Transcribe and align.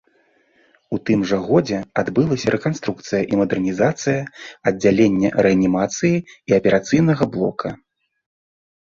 У 0.95 0.97
тым 1.09 1.19
жа 1.31 1.37
годзе 1.49 1.79
адбылася 2.03 2.55
рэканструкцыя 2.55 3.21
і 3.35 3.41
мадэрнізацыя 3.41 4.19
аддзялення 4.73 5.29
рэанімацыі 5.51 6.15
і 6.19 6.51
аперацыйнага 6.63 7.33
блока. 7.39 7.67